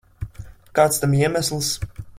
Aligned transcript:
Kāds 0.79 0.99
tam 1.03 1.15
iemesls? 1.19 1.73